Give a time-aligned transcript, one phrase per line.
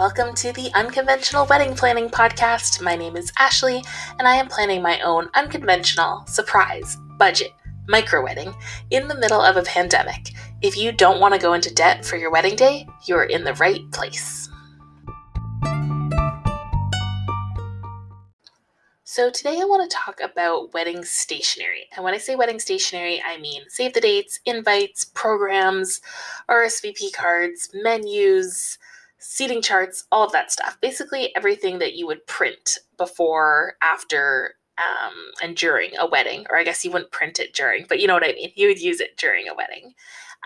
[0.00, 2.80] Welcome to the Unconventional Wedding Planning Podcast.
[2.80, 3.84] My name is Ashley,
[4.18, 7.52] and I am planning my own unconventional, surprise, budget,
[7.86, 8.54] micro wedding
[8.88, 10.32] in the middle of a pandemic.
[10.62, 13.44] If you don't want to go into debt for your wedding day, you are in
[13.44, 14.48] the right place.
[19.04, 21.90] So, today I want to talk about wedding stationery.
[21.94, 26.00] And when I say wedding stationery, I mean save the dates, invites, programs,
[26.48, 28.78] RSVP cards, menus,
[29.20, 30.78] seating charts, all of that stuff.
[30.80, 36.46] Basically, everything that you would print before, after, um, and during a wedding.
[36.50, 38.50] Or I guess you wouldn't print it during, but you know what I mean.
[38.56, 39.94] You would use it during a wedding.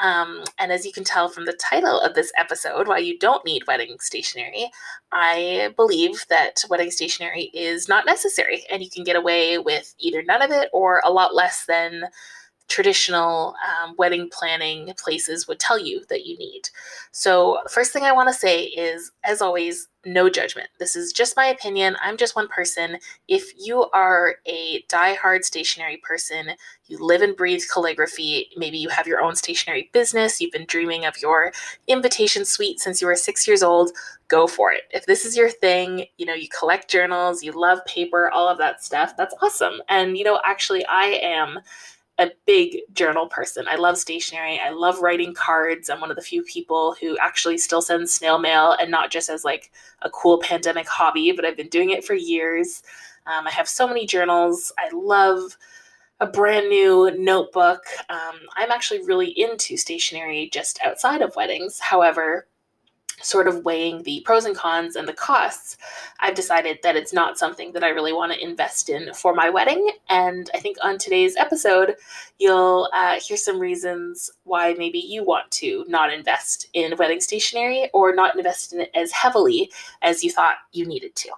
[0.03, 3.45] Um, and as you can tell from the title of this episode, while you don't
[3.45, 4.71] need wedding stationery,
[5.13, 10.23] I believe that wedding stationery is not necessary and you can get away with either
[10.23, 12.05] none of it or a lot less than
[12.69, 16.63] traditional um, wedding planning places would tell you that you need.
[17.13, 20.69] So, first thing I want to say is, as always, no judgment.
[20.79, 21.97] This is just my opinion.
[22.03, 22.99] I'm just one person.
[23.29, 26.51] If you are a die-hard stationery person,
[26.87, 31.07] you live and breathe calligraphy, maybe you have your own stationery business, you've been dreaming
[31.07, 31.53] of your
[31.87, 33.93] invitation suite since you were six years old,
[34.29, 34.83] go for it.
[34.91, 38.59] If this is your thing, you know, you collect journals, you love paper, all of
[38.59, 39.81] that stuff, that's awesome.
[39.89, 41.61] And, you know, actually, I am
[42.19, 43.67] a big journal person.
[43.69, 44.61] I love stationery.
[44.65, 45.91] I love writing cards.
[45.91, 49.29] I'm one of the few people who actually still sends snail mail and not just
[49.29, 52.83] as like a cool pandemic hobby, but I've been doing it for years.
[53.27, 54.73] Um, I have so many journals.
[54.79, 55.57] I love
[56.21, 57.83] a brand new notebook.
[58.09, 61.81] Um, I'm actually really into stationery just outside of weddings.
[61.81, 62.47] However,
[63.21, 65.77] sort of weighing the pros and cons and the costs,
[66.21, 69.51] I've decided that it's not something that I really want to invest in for my
[69.51, 69.91] wedding.
[70.09, 71.97] And I think on today's episode,
[72.39, 77.91] you'll uh, hear some reasons why maybe you want to not invest in wedding stationery
[77.93, 79.71] or not invest in it as heavily
[80.03, 81.31] as you thought you needed to.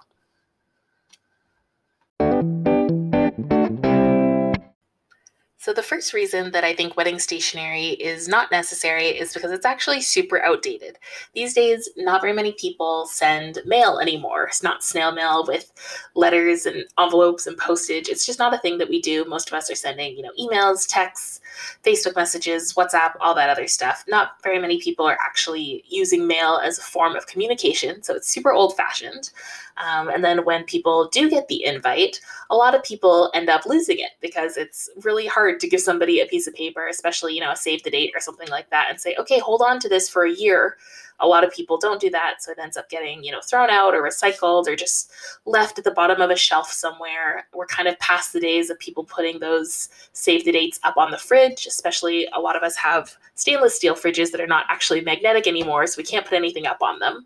[5.67, 9.65] So, the first reason that I think wedding stationery is not necessary is because it's
[9.65, 10.97] actually super outdated.
[11.33, 14.45] These days, not very many people send mail anymore.
[14.45, 15.69] It's not snail mail with
[16.15, 18.07] letters and envelopes and postage.
[18.07, 19.25] It's just not a thing that we do.
[19.25, 21.41] Most of us are sending, you know, emails, texts,
[21.83, 24.05] Facebook messages, WhatsApp, all that other stuff.
[24.07, 28.03] Not very many people are actually using mail as a form of communication.
[28.03, 29.31] So, it's super old fashioned.
[29.77, 32.19] Um, and then when people do get the invite,
[32.49, 36.19] a lot of people end up losing it because it's really hard to give somebody
[36.19, 38.87] a piece of paper, especially, you know, a save the date or something like that,
[38.89, 40.77] and say, okay, hold on to this for a year.
[41.19, 43.71] A lot of people don't do that, so it ends up getting, you know, thrown
[43.71, 45.11] out or recycled or just
[45.45, 47.47] left at the bottom of a shelf somewhere.
[47.55, 51.09] We're kind of past the days of people putting those save the dates up on
[51.09, 55.01] the fridge, especially a lot of us have stainless steel fridges that are not actually
[55.01, 57.25] magnetic anymore, so we can't put anything up on them.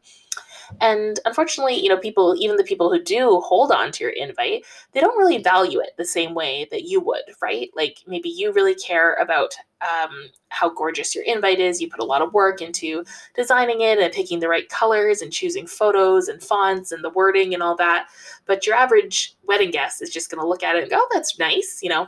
[0.80, 4.66] And unfortunately, you know, people, even the people who do hold on to your invite,
[4.94, 7.70] they don't really value it the same way that you would, right?
[7.76, 11.82] Like maybe you really care about um, how gorgeous your invite is.
[11.82, 13.04] You put a lot of work into
[13.36, 17.54] designing it and picking the right colors and choosing photos and fonts and the wording
[17.54, 18.08] and all that.
[18.46, 21.10] But your average wedding guest is just going to look at it and go, oh,
[21.12, 22.08] that's nice, you know,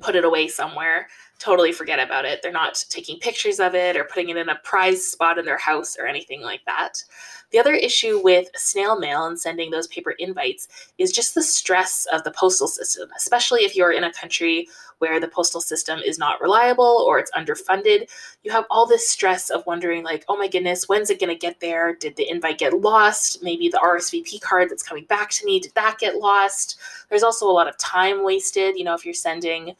[0.00, 1.08] put it away somewhere,
[1.42, 2.40] totally forget about it.
[2.40, 5.58] They're not taking pictures of it or putting it in a prized spot in their
[5.58, 7.02] house or anything like that.
[7.50, 10.68] The other issue with snail mail and sending those paper invites
[10.98, 14.68] is just the stress of the postal system, especially if you're in a country
[14.98, 18.08] where the postal system is not reliable or it's underfunded.
[18.44, 21.38] You have all this stress of wondering, like, oh my goodness, when's it going to
[21.38, 21.96] get there?
[21.96, 23.42] Did the invite get lost?
[23.42, 26.78] Maybe the RSVP card that's coming back to me, did that get lost?
[27.10, 28.76] There's also a lot of time wasted.
[28.76, 29.74] You know, if you're sending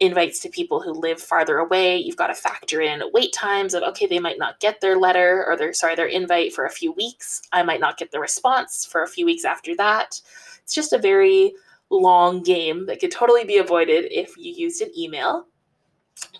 [0.00, 1.96] invites to people who live farther away.
[1.96, 5.44] You've got to factor in wait times of okay, they might not get their letter
[5.46, 7.42] or their sorry, their invite for a few weeks.
[7.52, 10.20] I might not get the response for a few weeks after that.
[10.62, 11.54] It's just a very
[11.90, 15.46] long game that could totally be avoided if you used an email.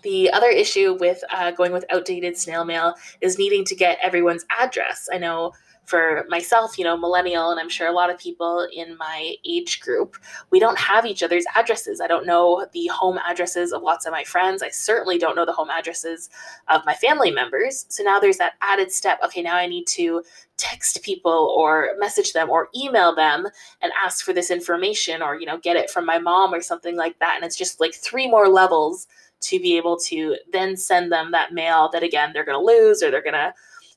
[0.03, 4.45] The other issue with uh, going with outdated snail mail is needing to get everyone's
[4.59, 5.09] address.
[5.13, 5.53] I know
[5.87, 9.81] for myself, you know, millennial, and I'm sure a lot of people in my age
[9.81, 10.17] group,
[10.51, 12.01] we don't have each other's addresses.
[12.01, 14.63] I don't know the home addresses of lots of my friends.
[14.63, 16.31] I certainly don't know the home addresses
[16.69, 17.87] of my family members.
[17.89, 19.19] So now there's that added step.
[19.25, 20.23] Okay, now I need to
[20.57, 23.47] text people or message them or email them
[23.83, 26.97] and ask for this information or, you know, get it from my mom or something
[26.97, 27.35] like that.
[27.37, 29.07] And it's just like three more levels
[29.45, 33.03] to be able to then send them that mail that again they're going to lose
[33.03, 33.53] or they're going to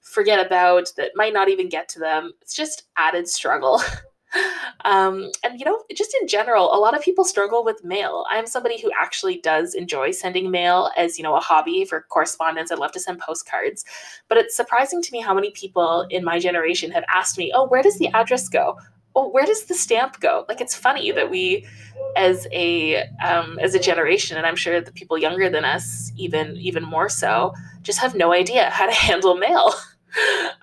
[0.08, 2.34] forget about that might not even get to them.
[2.42, 3.82] It's just added struggle.
[4.86, 8.26] um, and you know, just in general, a lot of people struggle with mail.
[8.30, 12.72] I'm somebody who actually does enjoy sending mail as you know a hobby for correspondence.
[12.72, 13.86] I love to send postcards,
[14.28, 17.68] but it's surprising to me how many people in my generation have asked me, "Oh,
[17.68, 18.78] where does the address go?
[19.16, 21.68] Oh, where does the stamp go?" Like it's funny that we,
[22.16, 26.56] as a um, as a generation, and I'm sure the people younger than us, even
[26.58, 29.74] even more so, just have no idea how to handle mail.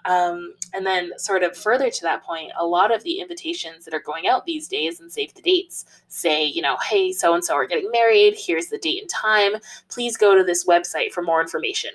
[0.05, 3.95] Um, and then, sort of further to that point, a lot of the invitations that
[3.95, 7.45] are going out these days and save the dates say, you know, hey, so and
[7.45, 8.35] so are getting married.
[8.37, 9.53] Here's the date and time.
[9.89, 11.91] Please go to this website for more information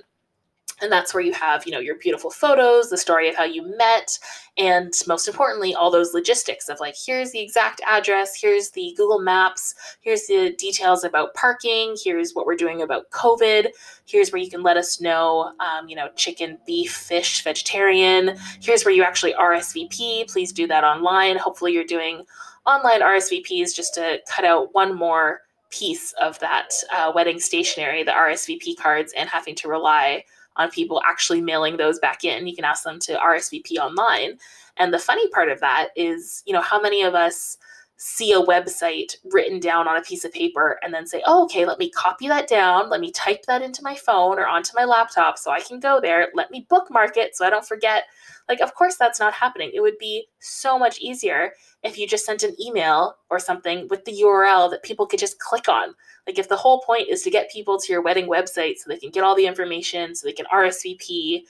[0.82, 3.76] and that's where you have you know your beautiful photos the story of how you
[3.78, 4.18] met
[4.58, 9.20] and most importantly all those logistics of like here's the exact address here's the google
[9.20, 13.68] maps here's the details about parking here's what we're doing about covid
[14.06, 18.86] here's where you can let us know um, you know chicken beef fish vegetarian here's
[18.86, 21.38] where you actually rsvp please do that online.
[21.38, 22.24] Hopefully you're doing
[22.66, 28.12] online rsvps just to cut out one more piece of that uh, wedding stationery the
[28.12, 30.24] rsvp cards and having to rely
[30.60, 32.46] on people actually mailing those back in.
[32.46, 34.38] You can ask them to RSVP online.
[34.78, 37.58] And the funny part of that is, you know, how many of us
[38.02, 41.66] see a website written down on a piece of paper and then say, oh, okay,
[41.66, 42.90] let me copy that down.
[42.90, 46.00] Let me type that into my phone or onto my laptop so I can go
[46.00, 46.30] there.
[46.34, 48.06] Let me bookmark it so I don't forget.
[48.48, 49.72] Like, of course, that's not happening.
[49.74, 51.52] It would be so much easier
[51.84, 55.38] if you just sent an email or something with the URL that people could just
[55.40, 55.94] click on.
[56.26, 58.98] Like, if the whole point is to get people to your wedding website so they
[58.98, 61.42] can get all the information, so they can RSVP,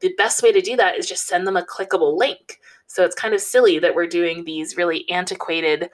[0.00, 2.60] the best way to do that is just send them a clickable link
[2.90, 5.90] so it's kind of silly that we're doing these really antiquated,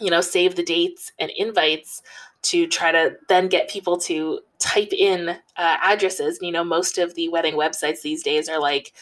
[0.00, 2.02] you know, save the dates and invites
[2.42, 5.36] to try to then get people to type in uh,
[5.80, 6.40] addresses.
[6.42, 8.94] You know, most of the wedding websites these days are like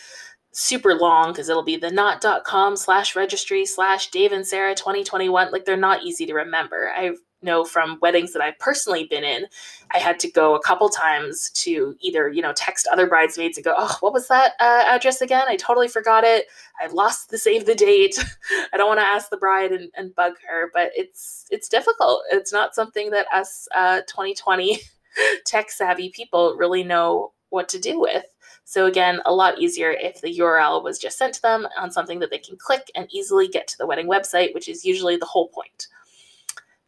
[0.53, 5.51] super long because it'll be the knot.com slash registry slash Dave and Sarah 2021.
[5.51, 6.91] Like they're not easy to remember.
[6.95, 9.47] I've know from weddings that I've personally been in,
[9.95, 13.65] I had to go a couple times to either, you know, text other bridesmaids and
[13.65, 15.47] go, oh, what was that uh, address again?
[15.49, 16.47] I totally forgot it.
[16.79, 18.23] I lost the save the date.
[18.75, 22.23] I don't want to ask the bride and, and bug her, but it's it's difficult.
[22.31, 24.81] It's not something that us uh, 2020
[25.47, 28.27] tech savvy people really know what to do with.
[28.69, 32.19] So again, a lot easier if the URL was just sent to them on something
[32.19, 35.25] that they can click and easily get to the wedding website, which is usually the
[35.25, 35.87] whole point.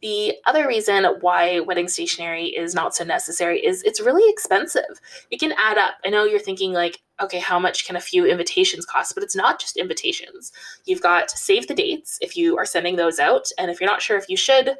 [0.01, 4.99] The other reason why wedding stationery is not so necessary is it's really expensive.
[5.29, 5.95] It can add up.
[6.05, 9.13] I know you're thinking, like, okay, how much can a few invitations cost?
[9.13, 10.53] But it's not just invitations.
[10.85, 13.47] You've got save the dates if you are sending those out.
[13.57, 14.77] And if you're not sure if you should,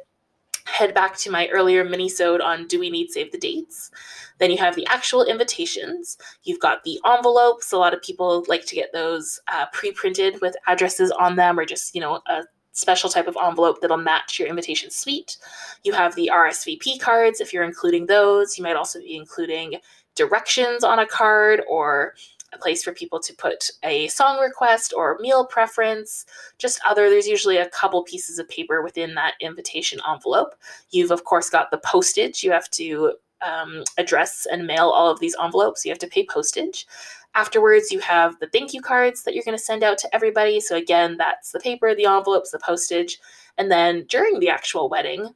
[0.64, 3.90] head back to my earlier mini-sode on do we need save the dates
[4.38, 8.64] then you have the actual invitations you've got the envelopes a lot of people like
[8.66, 13.10] to get those uh, pre-printed with addresses on them or just you know a special
[13.10, 15.36] type of envelope that'll match your invitation suite.
[15.82, 18.56] You have the RSVP cards if you're including those.
[18.56, 19.76] You might also be including
[20.14, 22.14] directions on a card or
[22.52, 26.26] a place for people to put a song request or meal preference,
[26.58, 27.08] just other.
[27.08, 30.54] There's usually a couple pieces of paper within that invitation envelope.
[30.90, 32.42] You've, of course, got the postage.
[32.42, 35.84] You have to um, address and mail all of these envelopes.
[35.84, 36.86] You have to pay postage.
[37.34, 40.60] Afterwards, you have the thank you cards that you're going to send out to everybody.
[40.60, 43.18] So, again, that's the paper, the envelopes, the postage.
[43.56, 45.34] And then during the actual wedding,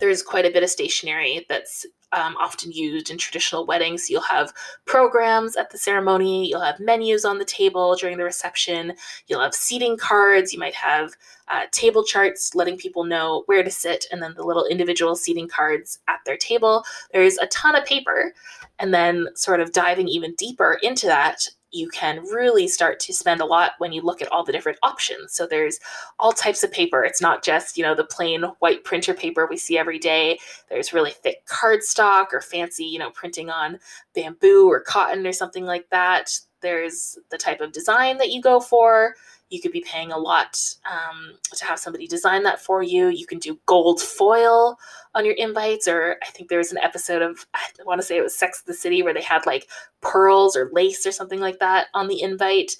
[0.00, 4.10] there's quite a bit of stationery that's um, often used in traditional weddings.
[4.10, 4.52] You'll have
[4.84, 8.94] programs at the ceremony, you'll have menus on the table during the reception,
[9.26, 11.12] you'll have seating cards, you might have
[11.48, 15.48] uh, table charts letting people know where to sit, and then the little individual seating
[15.48, 16.84] cards at their table.
[17.12, 18.32] There's a ton of paper.
[18.78, 23.40] And then, sort of diving even deeper into that, you can really start to spend
[23.40, 25.32] a lot when you look at all the different options.
[25.34, 25.80] So there's
[26.18, 27.04] all types of paper.
[27.04, 30.38] It's not just, you know, the plain white printer paper we see every day.
[30.68, 33.78] There's really thick cardstock or fancy, you know, printing on
[34.14, 36.38] bamboo or cotton or something like that.
[36.60, 39.14] There's the type of design that you go for.
[39.52, 40.58] You could be paying a lot
[40.90, 43.08] um, to have somebody design that for you.
[43.08, 44.78] You can do gold foil
[45.14, 48.16] on your invites, or I think there was an episode of, I want to say
[48.16, 49.68] it was Sex and the City, where they had like
[50.00, 52.76] pearls or lace or something like that on the invite.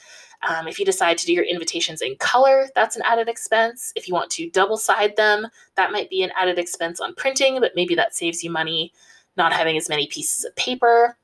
[0.49, 3.93] Um, if you decide to do your invitations in color, that's an added expense.
[3.95, 7.61] If you want to double side them, that might be an added expense on printing,
[7.61, 8.93] but maybe that saves you money
[9.37, 11.17] not having as many pieces of paper.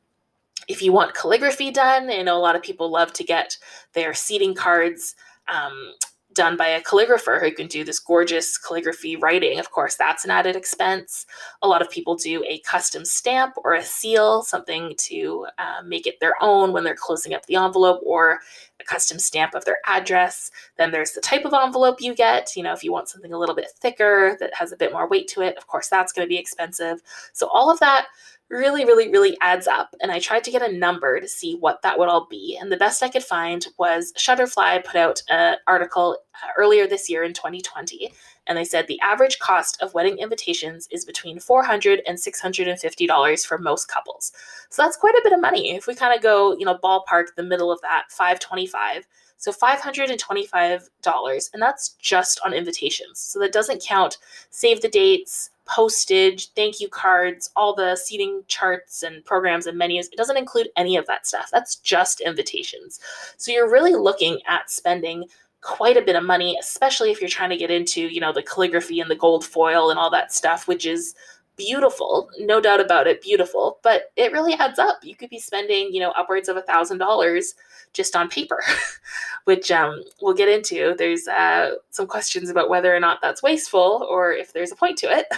[0.69, 3.57] If you want calligraphy done, I know a lot of people love to get
[3.95, 5.15] their seating cards
[5.53, 5.95] um,
[6.35, 9.59] done by a calligrapher who can do this gorgeous calligraphy writing.
[9.59, 11.27] Of course, that's an added expense.
[11.63, 16.07] A lot of people do a custom stamp or a seal, something to uh, make
[16.07, 18.39] it their own when they're closing up the envelope, or
[18.81, 20.51] a custom stamp of their address.
[20.77, 22.55] Then there's the type of envelope you get.
[22.55, 25.09] You know, if you want something a little bit thicker that has a bit more
[25.09, 27.01] weight to it, of course, that's going to be expensive.
[27.33, 28.07] So, all of that
[28.51, 29.95] really, really, really adds up.
[30.01, 32.59] And I tried to get a number to see what that would all be.
[32.61, 37.11] And the best I could find was Shutterfly put out an article uh, earlier this
[37.11, 38.13] year in 2020.
[38.47, 43.59] And they said the average cost of wedding invitations is between $400 and $650 for
[43.59, 44.33] most couples.
[44.71, 45.75] So that's quite a bit of money.
[45.77, 49.07] If we kind of go, you know, ballpark the middle of that, 525
[49.41, 53.21] so $525, and that's just on invitations.
[53.21, 54.19] So that doesn't count
[54.51, 60.09] save the dates, postage, thank you cards, all the seating charts and programs and menus.
[60.09, 61.51] It doesn't include any of that stuff.
[61.53, 63.01] That's just invitations.
[63.37, 65.25] So you're really looking at spending
[65.61, 68.43] quite a bit of money, especially if you're trying to get into, you know, the
[68.43, 71.15] calligraphy and the gold foil and all that stuff, which is
[71.59, 74.99] beautiful, no doubt about it, beautiful, but it really adds up.
[75.03, 77.55] You could be spending, you know, upwards of a thousand dollars
[77.93, 78.63] just on paper,
[79.45, 80.95] which um, we'll get into.
[80.97, 84.97] There's uh, some questions about whether or not that's wasteful or if there's a point
[84.99, 85.27] to it.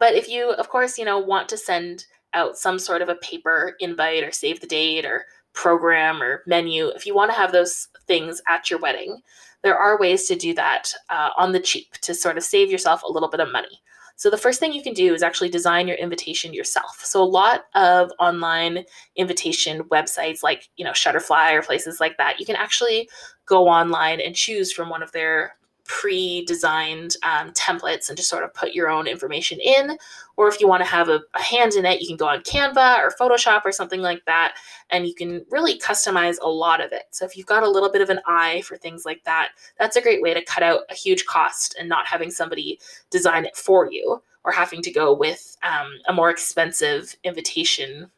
[0.00, 3.14] But if you, of course, you know, want to send out some sort of a
[3.14, 7.52] paper invite or save the date or program or menu, if you want to have
[7.52, 9.20] those things at your wedding,
[9.62, 13.02] there are ways to do that uh, on the cheap to sort of save yourself
[13.02, 13.80] a little bit of money.
[14.16, 17.00] So the first thing you can do is actually design your invitation yourself.
[17.04, 18.84] So a lot of online
[19.16, 23.08] invitation websites like, you know, Shutterfly or places like that, you can actually
[23.46, 28.52] go online and choose from one of their pre-designed um, templates and just sort of
[28.54, 29.96] put your own information in.
[30.36, 32.40] Or if you want to have a, a, hand in it you can go on
[32.40, 34.56] canva or photoshop or something like that
[34.90, 37.04] and you can really customize a lot of it.
[37.10, 39.96] So if you've got a little bit of an eye for things like that that's
[39.96, 43.56] a great way to cut out a huge cost and not having somebody design it
[43.56, 48.10] for you or having to go with um, a more expensive invitation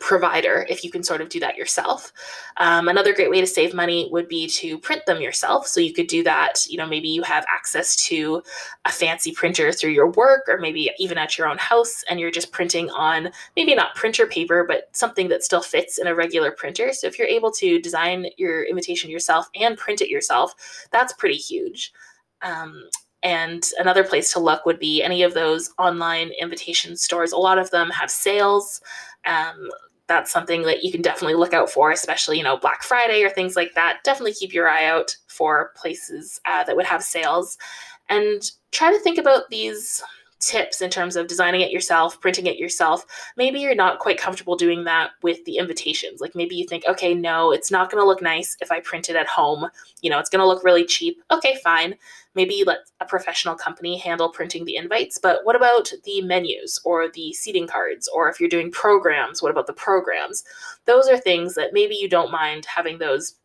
[0.00, 2.12] provider if you can sort of do that yourself.
[2.56, 5.66] Um, another great way to save money would be to print them yourself.
[5.66, 8.42] So you could do that, you know, maybe you have access to
[8.84, 12.30] a fancy printer through your work or maybe even at your own house and you're
[12.30, 16.50] just printing on maybe not printer paper, but something that still fits in a regular
[16.50, 16.92] printer.
[16.92, 20.54] So if you're able to design your invitation yourself and print it yourself,
[20.90, 21.92] that's pretty huge.
[22.42, 22.88] Um,
[23.24, 27.32] and another place to look would be any of those online invitation stores.
[27.32, 28.82] A lot of them have sales.
[29.26, 29.70] Um,
[30.06, 33.30] that's something that you can definitely look out for, especially, you know, Black Friday or
[33.30, 34.00] things like that.
[34.04, 37.56] Definitely keep your eye out for places uh, that would have sales
[38.08, 40.02] and try to think about these
[40.46, 43.04] tips in terms of designing it yourself, printing it yourself.
[43.36, 46.20] Maybe you're not quite comfortable doing that with the invitations.
[46.20, 49.08] Like maybe you think, okay, no, it's not going to look nice if I print
[49.08, 49.68] it at home.
[50.02, 51.22] You know, it's going to look really cheap.
[51.30, 51.94] Okay, fine.
[52.34, 57.08] Maybe let a professional company handle printing the invites, but what about the menus or
[57.08, 58.08] the seating cards?
[58.08, 60.42] Or if you're doing programs, what about the programs?
[60.86, 63.36] Those are things that maybe you don't mind having those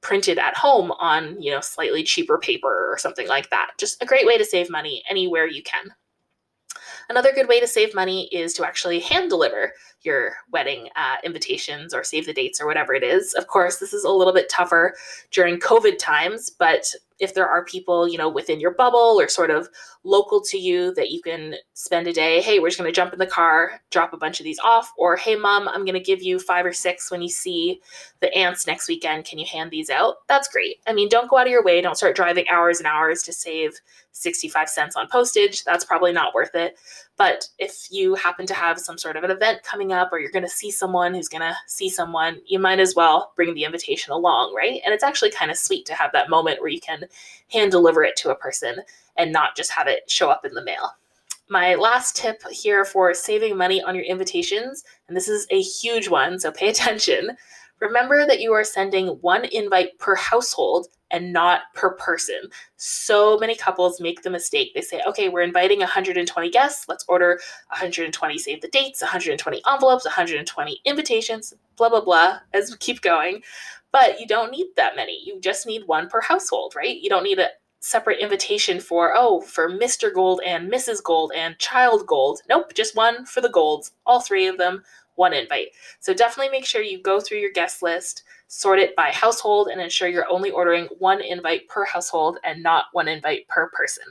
[0.00, 3.72] printed at home on, you know, slightly cheaper paper or something like that.
[3.78, 5.92] Just a great way to save money anywhere you can.
[7.10, 11.92] Another good way to save money is to actually hand deliver your wedding uh, invitations
[11.94, 13.34] or save the dates or whatever it is.
[13.34, 14.94] Of course, this is a little bit tougher
[15.30, 19.50] during COVID times, but if there are people, you know, within your bubble or sort
[19.50, 19.68] of
[20.04, 23.12] local to you that you can spend a day, hey, we're just going to jump
[23.12, 26.00] in the car, drop a bunch of these off, or hey, mom, I'm going to
[26.00, 27.80] give you five or six when you see
[28.20, 29.26] the aunts next weekend.
[29.26, 30.26] Can you hand these out?
[30.28, 30.78] That's great.
[30.86, 31.80] I mean, don't go out of your way.
[31.82, 33.78] Don't start driving hours and hours to save
[34.12, 35.62] 65 cents on postage.
[35.64, 36.76] That's probably not worth it.
[37.20, 40.30] But if you happen to have some sort of an event coming up or you're
[40.30, 43.64] going to see someone who's going to see someone, you might as well bring the
[43.64, 44.80] invitation along, right?
[44.82, 47.04] And it's actually kind of sweet to have that moment where you can
[47.52, 48.76] hand deliver it to a person
[49.18, 50.92] and not just have it show up in the mail.
[51.50, 56.08] My last tip here for saving money on your invitations, and this is a huge
[56.08, 57.36] one, so pay attention.
[57.80, 62.40] Remember that you are sending one invite per household and not per person.
[62.76, 64.72] So many couples make the mistake.
[64.74, 66.86] They say, okay, we're inviting 120 guests.
[66.88, 72.76] Let's order 120 save the dates, 120 envelopes, 120 invitations, blah, blah, blah, as we
[72.78, 73.42] keep going.
[73.92, 75.20] But you don't need that many.
[75.24, 77.00] You just need one per household, right?
[77.00, 77.48] You don't need a
[77.80, 80.12] separate invitation for, oh, for Mr.
[80.12, 81.02] Gold and Mrs.
[81.02, 82.40] Gold and Child Gold.
[82.48, 84.82] Nope, just one for the Golds, all three of them,
[85.20, 85.68] one invite.
[86.00, 89.78] So definitely make sure you go through your guest list, sort it by household, and
[89.78, 94.04] ensure you're only ordering one invite per household and not one invite per person.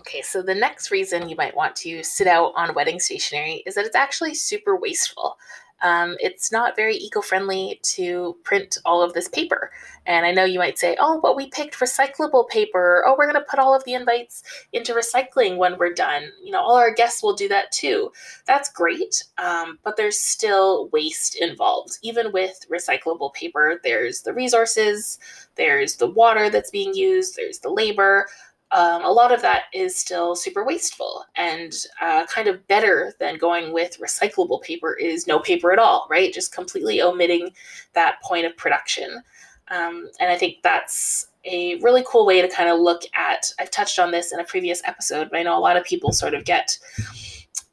[0.00, 3.76] Okay, so the next reason you might want to sit out on wedding stationery is
[3.76, 5.36] that it's actually super wasteful
[5.82, 9.70] um, it's not very eco-friendly to print all of this paper.
[10.06, 13.04] And I know you might say, oh, but we picked recyclable paper.
[13.06, 16.24] Oh, we're going to put all of the invites into recycling when we're done.
[16.42, 18.10] You know, all our guests will do that too.
[18.46, 21.98] That's great, um, but there's still waste involved.
[22.02, 25.18] Even with recyclable paper, there's the resources,
[25.54, 28.26] there's the water that's being used, there's the labor
[28.72, 33.36] um, a lot of that is still super wasteful and uh, kind of better than
[33.36, 36.32] going with recyclable paper is no paper at all right?
[36.32, 37.50] Just completely omitting
[37.92, 39.22] that point of production.
[39.70, 43.70] Um, and i think that's a really cool way to kind of look at i've
[43.70, 46.34] touched on this in a previous episode but i know a lot of people sort
[46.34, 46.78] of get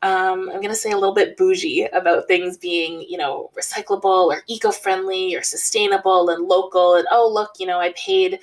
[0.01, 4.27] um, i'm going to say a little bit bougie about things being you know recyclable
[4.27, 8.39] or eco-friendly or sustainable and local and oh look you know i paid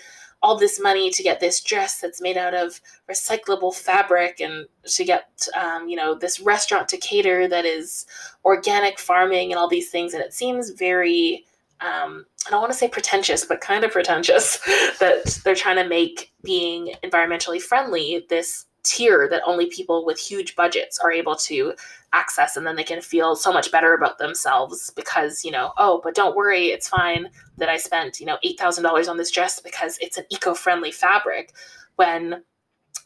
[0.47, 5.05] all this money to get this dress that's made out of recyclable fabric and to
[5.05, 8.07] get um, you know this restaurant to cater that is
[8.45, 10.15] organic farming and all these things.
[10.15, 11.45] And it seems very
[11.81, 14.59] um, I don't want to say pretentious, but kind of pretentious
[15.01, 20.55] that they're trying to make being environmentally friendly this tier that only people with huge
[20.55, 21.75] budgets are able to
[22.13, 26.01] access and then they can feel so much better about themselves because you know oh
[26.05, 29.99] but don't worry it's fine that i spent you know $8000 on this dress because
[30.01, 31.53] it's an eco-friendly fabric
[31.97, 32.43] when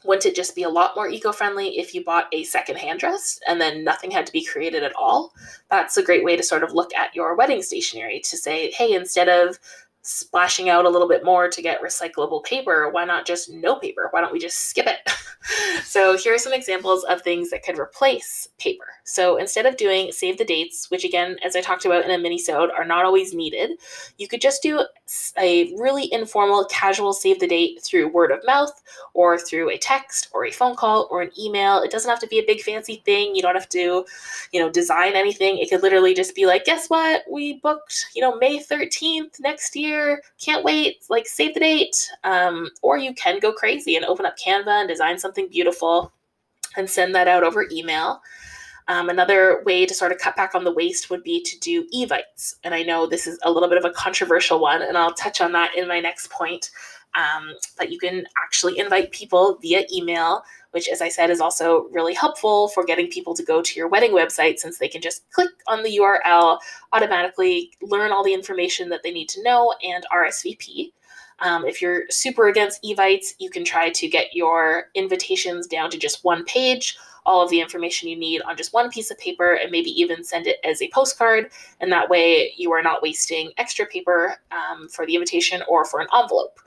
[0.05, 3.61] wouldn't it just be a lot more eco-friendly if you bought a second-hand dress and
[3.61, 5.35] then nothing had to be created at all?
[5.69, 8.95] That's a great way to sort of look at your wedding stationery to say hey
[8.95, 9.59] instead of
[10.03, 14.09] splashing out a little bit more to get recyclable paper, why not just no paper?
[14.11, 15.11] Why don't we just skip it?
[15.85, 18.85] so here are some examples of things that could replace paper.
[19.05, 22.19] So instead of doing save the dates, which again, as I talked about in a
[22.19, 23.73] mini-sode, are not always needed,
[24.17, 24.85] you could just do
[25.39, 28.83] a really informal, casual save the date through word of mouth
[29.13, 31.83] or through a text or a phone call or an email.
[31.83, 33.35] It doesn't have to be a big fancy thing.
[33.35, 34.05] You don't have to,
[34.53, 35.59] you know, design anything.
[35.59, 37.25] It could literally just be like, guess what?
[37.31, 39.90] We booked, you know, May 13th next year
[40.41, 41.05] Can't wait.
[41.09, 42.11] Like, save the date.
[42.25, 46.13] Um, or you can go crazy and open up Canva and design something beautiful
[46.77, 48.21] and send that out over email.
[48.89, 51.87] Um, another way to sort of cut back on the waste would be to do
[51.95, 52.57] evites.
[52.65, 55.41] And I know this is a little bit of a controversial one, and I'll touch
[55.41, 56.71] on that in my next point.
[57.15, 60.43] Um, but you can actually invite people via email
[60.73, 63.89] which, as I said, is also really helpful for getting people to go to your
[63.89, 66.59] wedding website since they can just click on the URL,
[66.93, 70.93] automatically learn all the information that they need to know, and RSVP.
[71.41, 75.99] Um, if you're super against Evites, you can try to get your invitations down to
[75.99, 79.55] just one page, all of the information you need on just one piece of paper,
[79.55, 81.51] and maybe even send it as a postcard.
[81.81, 86.01] And that way, you are not wasting extra paper um, for the invitation or for
[86.01, 86.61] an envelope.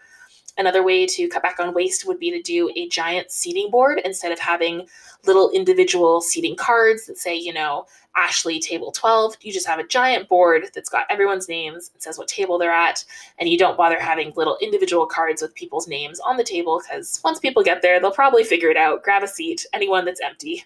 [0.58, 4.00] Another way to cut back on waste would be to do a giant seating board
[4.06, 4.88] instead of having
[5.26, 7.86] little individual seating cards that say, you know,
[8.16, 9.38] Ashley table 12.
[9.42, 12.72] You just have a giant board that's got everyone's names and says what table they're
[12.72, 13.04] at.
[13.40, 17.20] And you don't bother having little individual cards with people's names on the table because
[17.24, 20.66] once people get there, they'll probably figure it out, grab a seat, anyone that's empty.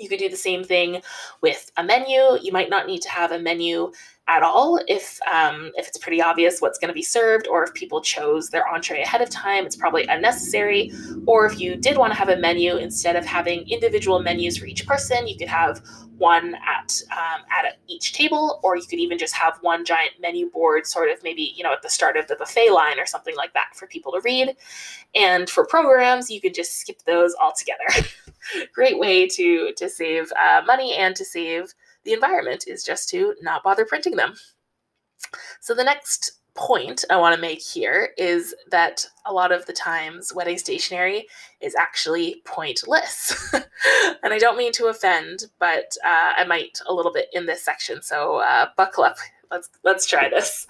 [0.00, 1.02] You could do the same thing
[1.42, 2.38] with a menu.
[2.40, 3.92] You might not need to have a menu
[4.28, 7.74] at all if um, if it's pretty obvious what's going to be served, or if
[7.74, 10.92] people chose their entree ahead of time, it's probably unnecessary.
[11.26, 14.66] Or if you did want to have a menu instead of having individual menus for
[14.66, 15.82] each person, you could have
[16.16, 20.48] one at um, at each table, or you could even just have one giant menu
[20.48, 23.34] board, sort of maybe you know at the start of the buffet line or something
[23.36, 24.56] like that for people to read.
[25.14, 28.08] And for programs, you could just skip those altogether.
[28.74, 31.74] Great way to to save uh, money and to save
[32.04, 34.34] the environment is just to not bother printing them.
[35.60, 39.72] So the next point I want to make here is that a lot of the
[39.72, 41.26] times wedding stationery
[41.60, 43.54] is actually pointless.
[44.22, 47.62] and I don't mean to offend, but uh, I might a little bit in this
[47.62, 48.02] section.
[48.02, 49.16] So uh, buckle up.
[49.50, 50.66] Let's let's try this.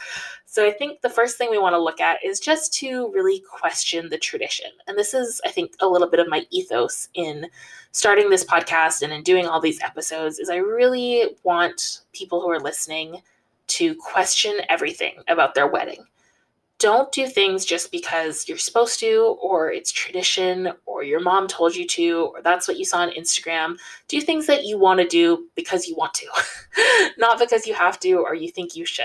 [0.47, 3.41] So I think the first thing we want to look at is just to really
[3.49, 4.71] question the tradition.
[4.89, 7.47] And this is, I think, a little bit of my ethos in
[7.93, 12.51] starting this podcast and in doing all these episodes is I really want people who
[12.51, 13.23] are listening
[13.69, 16.05] to question everything about their wedding.
[16.81, 21.77] Don't do things just because you're supposed to, or it's tradition, or your mom told
[21.77, 23.77] you to, or that's what you saw on Instagram.
[24.09, 26.27] Do things that you want to do because you want to,
[27.19, 29.05] not because you have to or you think you should.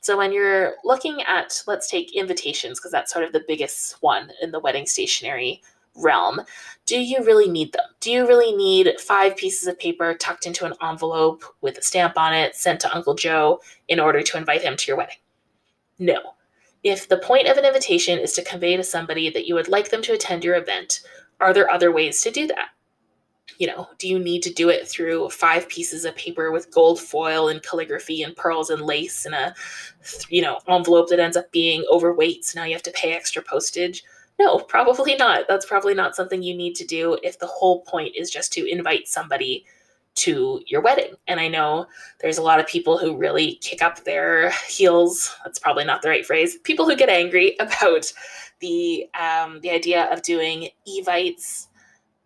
[0.00, 4.32] So when you're looking at, let's take invitations, because that's sort of the biggest one
[4.42, 5.62] in the wedding stationery
[5.94, 6.40] realm.
[6.84, 7.86] Do you really need them?
[8.00, 12.18] Do you really need five pieces of paper tucked into an envelope with a stamp
[12.18, 15.16] on it sent to Uncle Joe in order to invite him to your wedding?
[16.00, 16.18] No.
[16.84, 19.88] If the point of an invitation is to convey to somebody that you would like
[19.90, 21.00] them to attend your event,
[21.40, 22.68] are there other ways to do that?
[23.58, 27.00] You know, do you need to do it through five pieces of paper with gold
[27.00, 29.54] foil and calligraphy and pearls and lace and a,
[30.28, 33.42] you know, envelope that ends up being overweight, so now you have to pay extra
[33.42, 34.04] postage?
[34.38, 35.46] No, probably not.
[35.48, 38.66] That's probably not something you need to do if the whole point is just to
[38.66, 39.64] invite somebody
[40.14, 41.14] to your wedding.
[41.26, 41.86] And I know
[42.20, 45.34] there's a lot of people who really kick up their heels.
[45.44, 46.56] That's probably not the right phrase.
[46.58, 48.12] People who get angry about
[48.60, 51.68] the um, the idea of doing evites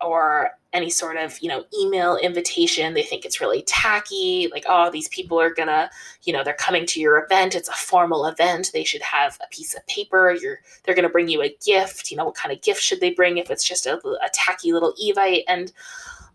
[0.01, 4.89] or any sort of you know email invitation they think it's really tacky like oh
[4.91, 5.89] these people are gonna
[6.23, 9.47] you know they're coming to your event it's a formal event they should have a
[9.49, 12.61] piece of paper you're they're gonna bring you a gift you know what kind of
[12.61, 15.71] gift should they bring if it's just a, a tacky little evite and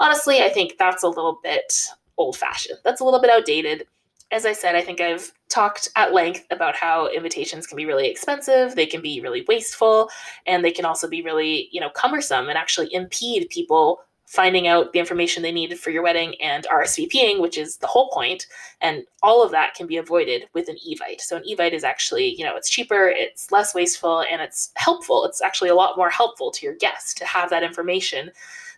[0.00, 3.86] honestly i think that's a little bit old fashioned that's a little bit outdated
[4.34, 8.08] as I said, I think I've talked at length about how invitations can be really
[8.08, 10.10] expensive, they can be really wasteful,
[10.46, 14.92] and they can also be really, you know, cumbersome and actually impede people finding out
[14.92, 18.48] the information they needed for your wedding and RSVPing, which is the whole point.
[18.80, 21.20] And all of that can be avoided with an Evite.
[21.20, 25.24] So an Evite is actually, you know, it's cheaper, it's less wasteful, and it's helpful.
[25.24, 28.32] It's actually a lot more helpful to your guests to have that information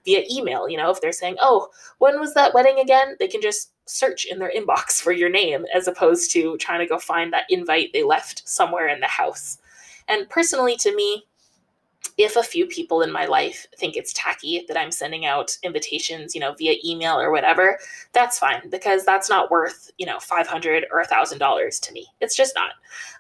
[0.07, 0.67] via email.
[0.67, 3.17] You know, if they're saying, oh, when was that wedding again?
[3.19, 6.87] They can just search in their inbox for your name as opposed to trying to
[6.87, 9.59] go find that invite they left somewhere in the house.
[10.09, 11.25] And personally, to me,
[12.19, 16.35] if a few people in my life think it's tacky that I'm sending out invitations,
[16.35, 17.79] you know, via email or whatever,
[18.13, 22.07] that's fine because that's not worth, you know, 500 or $1,000 to me.
[22.21, 22.71] It's just not.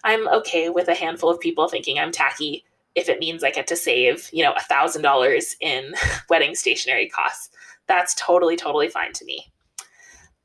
[0.04, 2.64] I'm okay with a handful of people thinking I'm tacky
[2.96, 5.94] if it means I get to save, you know, a thousand dollars in
[6.30, 7.50] wedding stationery costs.
[7.86, 9.46] That's totally, totally fine to me.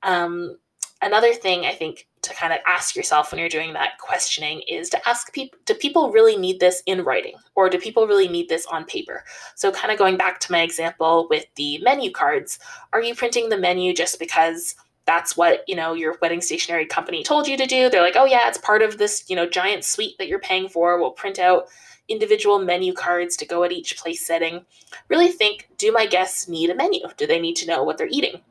[0.04, 0.58] Um,
[1.02, 4.90] another thing I think to kind of ask yourself when you're doing that questioning is
[4.90, 8.48] to ask people do people really need this in writing or do people really need
[8.48, 9.24] this on paper
[9.56, 12.60] so kind of going back to my example with the menu cards
[12.94, 17.24] are you printing the menu just because that's what you know your wedding stationery company
[17.24, 19.84] told you to do they're like oh yeah it's part of this you know giant
[19.84, 21.68] suite that you're paying for we'll print out
[22.12, 24.66] individual menu cards to go at each place setting.
[25.08, 27.02] Really think do my guests need a menu?
[27.18, 28.42] Do they need to know what they're eating?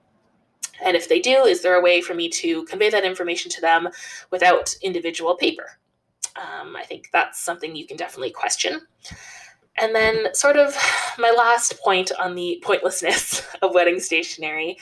[0.82, 3.60] And if they do, is there a way for me to convey that information to
[3.60, 3.88] them
[4.30, 5.78] without individual paper?
[6.36, 8.80] Um, I think that's something you can definitely question.
[9.78, 10.76] And then, sort of,
[11.18, 14.78] my last point on the pointlessness of wedding stationery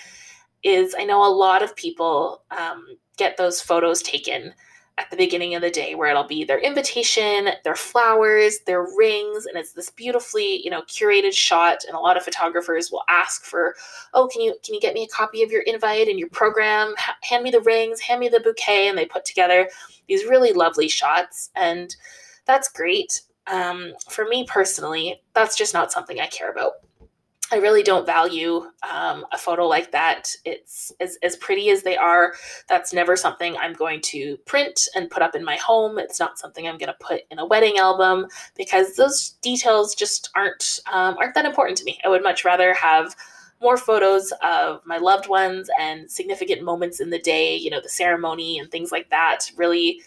[0.62, 2.84] is I know a lot of people um,
[3.16, 4.54] get those photos taken
[4.98, 9.46] at the beginning of the day where it'll be their invitation, their flowers, their rings,
[9.46, 11.84] and it's this beautifully, you know, curated shot.
[11.86, 13.76] And a lot of photographers will ask for,
[14.12, 16.94] oh, can you can you get me a copy of your invite and your program?
[17.22, 19.70] Hand me the rings, hand me the bouquet, and they put together
[20.08, 21.94] these really lovely shots, and
[22.44, 23.22] that's great.
[23.46, 26.72] Um, for me personally, that's just not something I care about.
[27.50, 30.30] I really don't value um, a photo like that.
[30.44, 32.34] It's as, as pretty as they are.
[32.68, 35.98] That's never something I'm going to print and put up in my home.
[35.98, 40.30] It's not something I'm going to put in a wedding album because those details just
[40.34, 41.98] aren't um, aren't that important to me.
[42.04, 43.16] I would much rather have
[43.60, 47.88] more photos of my loved ones and significant moments in the day, you know, the
[47.88, 50.00] ceremony and things like that, really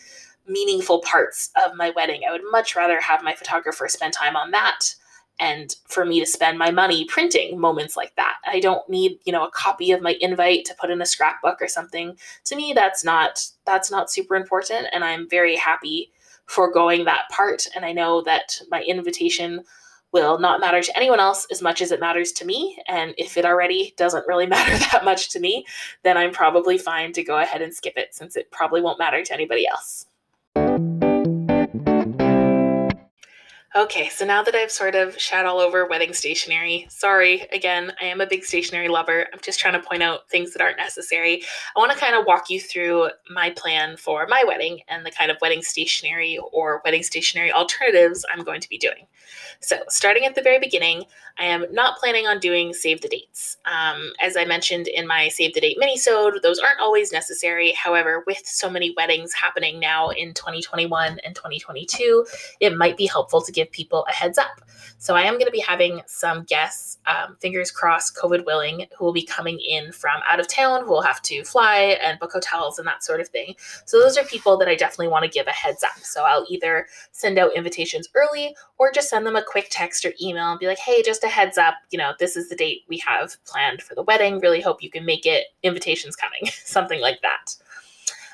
[0.47, 2.21] meaningful parts of my wedding.
[2.27, 4.95] I would much rather have my photographer spend time on that
[5.41, 8.35] and for me to spend my money printing moments like that.
[8.45, 11.61] I don't need, you know, a copy of my invite to put in a scrapbook
[11.61, 12.15] or something.
[12.45, 16.11] To me that's not that's not super important and I'm very happy
[16.45, 19.63] foregoing that part and I know that my invitation
[20.11, 22.77] will not matter to anyone else as much as it matters to me.
[22.87, 25.65] And if it already doesn't really matter that much to me,
[26.03, 29.23] then I'm probably fine to go ahead and skip it since it probably won't matter
[29.23, 30.05] to anybody else.
[33.73, 38.05] Okay, so now that I've sort of shat all over wedding stationery, sorry, again, I
[38.07, 39.27] am a big stationery lover.
[39.31, 41.41] I'm just trying to point out things that aren't necessary.
[41.73, 45.11] I want to kind of walk you through my plan for my wedding and the
[45.11, 49.07] kind of wedding stationery or wedding stationery alternatives I'm going to be doing.
[49.61, 51.05] So, starting at the very beginning,
[51.39, 53.57] I am not planning on doing save the dates.
[53.65, 57.71] Um, as I mentioned in my save the date minisode, those aren't always necessary.
[57.71, 62.25] However, with so many weddings happening now in 2021 and 2022,
[62.59, 64.61] it might be helpful to give people a heads up.
[64.97, 69.05] So I am going to be having some guests, um, fingers crossed, COVID willing, who
[69.05, 72.31] will be coming in from out of town, who will have to fly and book
[72.31, 73.55] hotels and that sort of thing.
[73.85, 75.97] So those are people that I definitely want to give a heads up.
[76.03, 80.13] So I'll either send out invitations early or just send them a quick text or
[80.21, 82.81] email and be like, hey, just a heads up, you know, this is the date
[82.87, 84.39] we have planned for the wedding.
[84.39, 85.47] Really hope you can make it.
[85.63, 87.55] Invitations coming, something like that.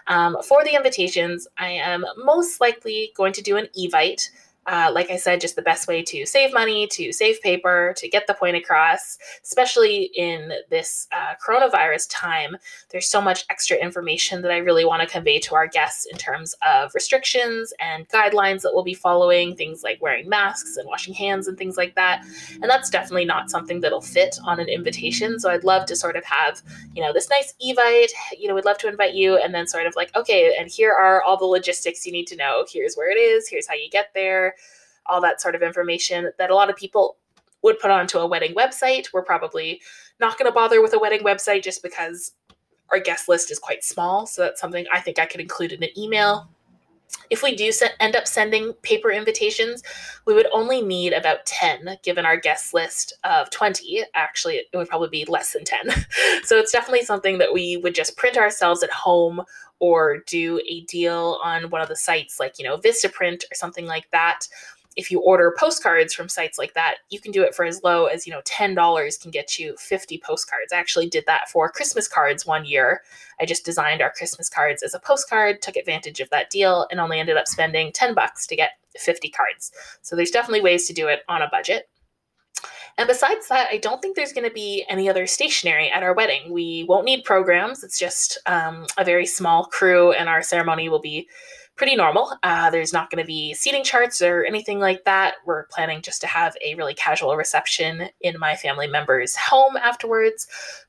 [0.07, 4.29] Um, for the invitations, I am most likely going to do an Evite.
[4.67, 8.09] Uh, like I said, just the best way to save money, to save paper, to
[8.09, 12.57] get the point across, especially in this uh, coronavirus time.
[12.89, 16.17] There's so much extra information that I really want to convey to our guests in
[16.17, 21.13] terms of restrictions and guidelines that we'll be following, things like wearing masks and washing
[21.13, 22.25] hands and things like that.
[22.61, 25.39] And that's definitely not something that'll fit on an invitation.
[25.39, 26.61] So I'd love to sort of have,
[26.93, 29.85] you know, this nice evite, you know, we'd love to invite you, and then sort
[29.85, 32.65] of like, okay, and here are all the logistics you need to know.
[32.69, 34.55] Here's where it is, here's how you get there
[35.09, 37.17] all that sort of information that a lot of people
[37.63, 39.07] would put onto a wedding website.
[39.13, 39.81] We're probably
[40.19, 42.33] not going to bother with a wedding website just because
[42.89, 44.25] our guest list is quite small.
[44.25, 46.49] So that's something I think I could include in an email.
[47.29, 49.81] If we do end up sending paper invitations,
[50.25, 54.03] we would only need about 10 given our guest list of 20.
[54.13, 55.89] Actually, it would probably be less than 10.
[56.43, 59.41] so it's definitely something that we would just print ourselves at home
[59.79, 63.85] or do a deal on one of the sites like, you know, Vistaprint or something
[63.85, 64.47] like that
[64.97, 68.07] if you order postcards from sites like that, you can do it for as low
[68.07, 70.73] as, you know, $10 can get you 50 postcards.
[70.73, 73.03] I actually did that for Christmas cards one year.
[73.39, 76.99] I just designed our Christmas cards as a postcard, took advantage of that deal, and
[76.99, 79.71] only ended up spending 10 bucks to get 50 cards.
[80.01, 81.87] So there's definitely ways to do it on a budget.
[82.97, 86.15] And besides that, I don't think there's going to be any other stationery at our
[86.15, 86.51] wedding.
[86.51, 87.83] We won't need programs.
[87.83, 91.29] It's just um, a very small crew, and our ceremony will be
[91.77, 92.33] pretty normal.
[92.43, 95.35] Uh, there's not going to be seating charts or anything like that.
[95.45, 100.47] We're planning just to have a really casual reception in my family member's home afterwards.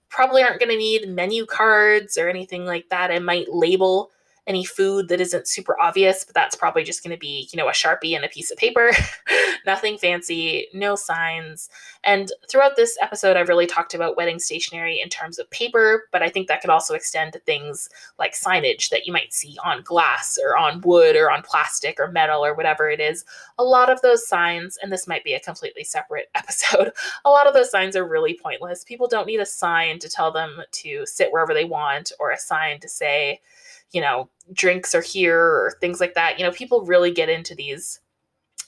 [0.09, 3.11] Probably aren't going to need menu cards or anything like that.
[3.11, 4.11] I might label
[4.49, 7.69] any food that isn't super obvious, but that's probably just going to be, you know,
[7.69, 8.91] a Sharpie and a piece of paper.
[9.67, 11.69] Nothing fancy, no signs.
[12.03, 16.23] And throughout this episode, I've really talked about wedding stationery in terms of paper, but
[16.23, 19.83] I think that could also extend to things like signage that you might see on
[19.83, 23.27] glass or on wood or on plastic or metal or whatever it is.
[23.59, 26.93] A lot of those signs, and this might be a completely separate episode,
[27.27, 28.83] a lot of those signs are really pointless.
[28.83, 32.39] People don't need a sign to tell them to sit wherever they want or a
[32.39, 33.43] sign to say,
[33.93, 36.39] you know, drinks are here or things like that.
[36.39, 38.01] You know, people really get into these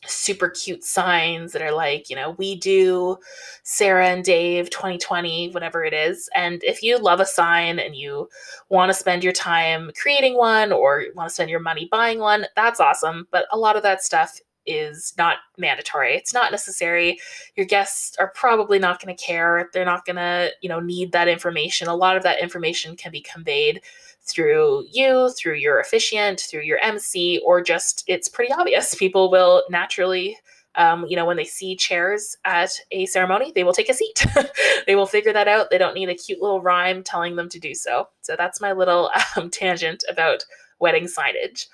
[0.07, 3.19] super cute signs that are like, you know, we do
[3.65, 6.29] Sarah and Dave 2020, whatever it is.
[6.35, 8.29] And if you love a sign and you
[8.71, 12.47] want to spend your time creating one or want to spend your money buying one,
[12.57, 13.27] that's awesome.
[13.31, 14.39] But a lot of that stuff
[14.71, 16.15] is not mandatory.
[16.15, 17.19] It's not necessary.
[17.57, 19.69] Your guests are probably not going to care.
[19.73, 21.89] They're not going to, you know, need that information.
[21.89, 23.83] A lot of that information can be conveyed
[24.23, 28.95] through you, through your officiant, through your MC, or just it's pretty obvious.
[28.99, 30.37] People will naturally,
[30.77, 34.25] um, you know, when they see chairs at a ceremony, they will take a seat.
[34.87, 35.71] they will figure that out.
[35.71, 38.09] They don't need a cute little rhyme telling them to do so.
[38.23, 40.45] So that's my little um, tangent about
[40.79, 41.67] wedding signage.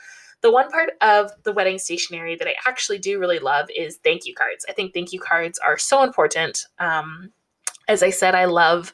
[0.43, 4.27] The one part of the wedding stationery that I actually do really love is thank
[4.27, 4.65] you cards.
[4.69, 6.67] I think thank you cards are so important.
[6.79, 7.33] Um,
[7.89, 8.93] as I said, I love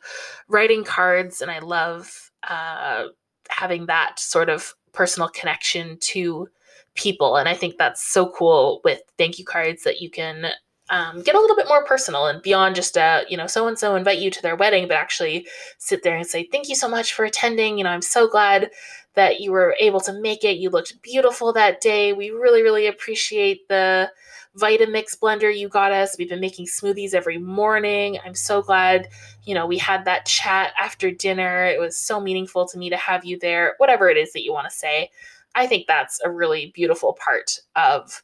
[0.48, 3.06] writing cards and I love uh,
[3.48, 6.48] having that sort of personal connection to
[6.94, 7.36] people.
[7.36, 10.52] And I think that's so cool with thank you cards that you can
[10.90, 13.78] um, get a little bit more personal and beyond just a you know so and
[13.78, 15.46] so invite you to their wedding but actually
[15.78, 18.70] sit there and say thank you so much for attending you know i'm so glad
[19.14, 22.86] that you were able to make it you looked beautiful that day we really really
[22.86, 24.10] appreciate the
[24.58, 26.16] Vitamix blender you got us.
[26.18, 28.18] We've been making smoothies every morning.
[28.24, 29.08] I'm so glad,
[29.44, 31.64] you know, we had that chat after dinner.
[31.64, 33.74] It was so meaningful to me to have you there.
[33.78, 35.10] Whatever it is that you want to say.
[35.54, 38.22] I think that's a really beautiful part of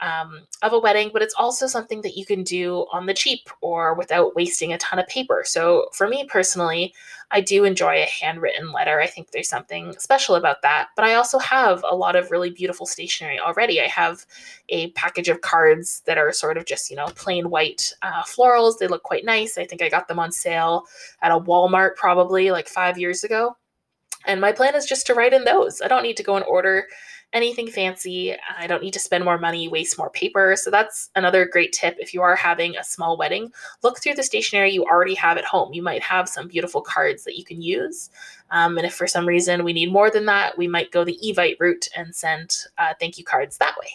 [0.00, 3.48] um, of a wedding, but it's also something that you can do on the cheap
[3.60, 5.42] or without wasting a ton of paper.
[5.44, 6.94] So, for me personally,
[7.30, 9.00] I do enjoy a handwritten letter.
[9.00, 10.88] I think there's something special about that.
[10.96, 13.80] But I also have a lot of really beautiful stationery already.
[13.80, 14.24] I have
[14.70, 18.78] a package of cards that are sort of just, you know, plain white uh, florals.
[18.78, 19.58] They look quite nice.
[19.58, 20.84] I think I got them on sale
[21.20, 23.56] at a Walmart probably like five years ago.
[24.26, 25.80] And my plan is just to write in those.
[25.80, 26.86] I don't need to go and order
[27.32, 28.34] anything fancy.
[28.58, 30.56] I don't need to spend more money, waste more paper.
[30.56, 33.52] So that's another great tip if you are having a small wedding.
[33.82, 35.72] Look through the stationery you already have at home.
[35.72, 38.10] You might have some beautiful cards that you can use.
[38.50, 41.18] Um, and if for some reason we need more than that, we might go the
[41.24, 43.88] Evite route and send uh, thank you cards that way.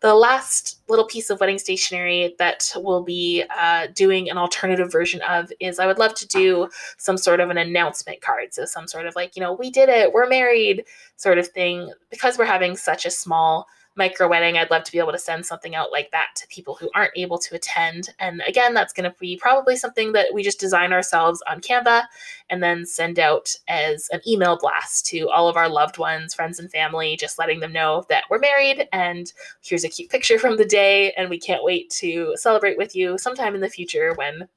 [0.00, 5.20] The last little piece of wedding stationery that we'll be uh, doing an alternative version
[5.22, 8.54] of is I would love to do some sort of an announcement card.
[8.54, 10.84] So, some sort of like, you know, we did it, we're married
[11.16, 11.92] sort of thing.
[12.10, 13.66] Because we're having such a small
[13.98, 16.76] micro wedding, I'd love to be able to send something out like that to people
[16.76, 18.14] who aren't able to attend.
[18.18, 22.04] And again, that's going to be probably something that we just design ourselves on Canva
[22.48, 26.58] and then send out as an email blast to all of our loved ones, friends,
[26.58, 29.32] and family, just letting them know that we're married and
[29.62, 31.12] here's a cute picture from the day.
[31.12, 34.48] And we can't wait to celebrate with you sometime in the future when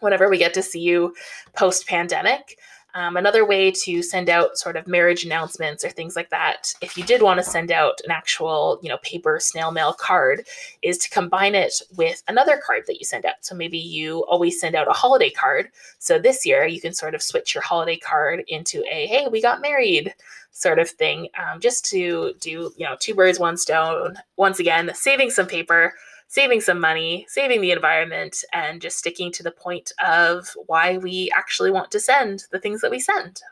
[0.00, 1.14] whenever we get to see you
[1.54, 2.56] post pandemic.
[2.94, 6.96] Um, another way to send out sort of marriage announcements or things like that, if
[6.96, 10.46] you did want to send out an actual, you know, paper snail mail card,
[10.82, 13.36] is to combine it with another card that you send out.
[13.40, 15.70] So maybe you always send out a holiday card.
[15.98, 19.40] So this year you can sort of switch your holiday card into a "Hey, we
[19.40, 20.14] got married"
[20.52, 24.16] sort of thing, um, just to do, you know, two birds, one stone.
[24.36, 25.94] Once again, saving some paper
[26.30, 31.28] saving some money, saving the environment, and just sticking to the point of why we
[31.36, 33.42] actually want to send the things that we send.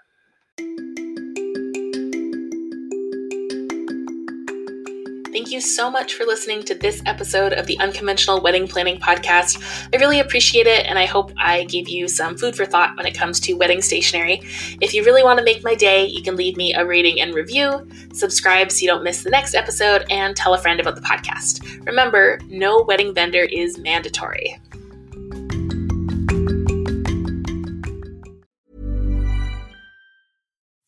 [5.33, 9.89] Thank you so much for listening to this episode of the Unconventional Wedding Planning Podcast.
[9.93, 13.07] I really appreciate it, and I hope I gave you some food for thought when
[13.07, 14.41] it comes to wedding stationery.
[14.81, 17.35] If you really want to make my day, you can leave me a rating and
[17.35, 17.89] review,
[18.19, 21.87] subscribe so you don't miss the next episode, and tell a friend about the podcast.
[21.87, 24.59] Remember, no wedding vendor is mandatory.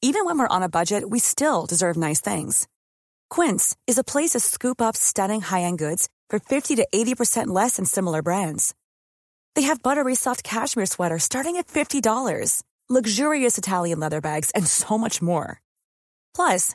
[0.03, 2.67] Even when we're on a budget, we still deserve nice things.
[3.29, 7.49] Quince is a place to scoop up stunning high end goods for 50 to 80%
[7.49, 8.75] less than similar brands.
[9.55, 14.97] They have buttery soft cashmere sweaters starting at $50, luxurious Italian leather bags, and so
[14.97, 15.61] much more.
[16.35, 16.75] Plus,